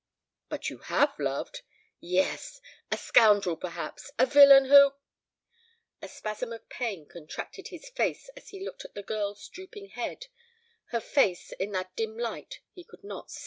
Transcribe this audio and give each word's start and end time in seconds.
"But 0.49 0.71
you 0.71 0.79
have 0.79 1.13
loved? 1.19 1.61
Yes! 1.99 2.59
a 2.91 2.97
scoundrel, 2.97 3.55
perhaps; 3.55 4.09
a 4.17 4.25
villain, 4.25 4.65
who" 4.65 4.93
A 6.01 6.07
spasm 6.07 6.51
of 6.51 6.67
pain 6.69 7.05
contracted 7.07 7.67
his 7.67 7.87
face 7.87 8.27
as 8.35 8.49
he 8.49 8.65
looked 8.65 8.83
at 8.83 8.95
the 8.95 9.03
girl's 9.03 9.47
drooping 9.47 9.89
head; 9.89 10.25
her 10.89 10.99
face, 11.01 11.51
in 11.51 11.69
that 11.73 11.95
dim 11.95 12.17
light, 12.17 12.61
he 12.73 12.83
could 12.83 13.03
not 13.03 13.29
see. 13.29 13.39